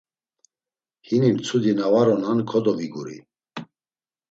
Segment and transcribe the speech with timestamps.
[1.07, 3.17] Hini mtsudi na var onan, kodoviguri.